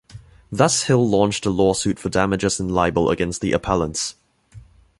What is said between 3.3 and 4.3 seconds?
the appellants.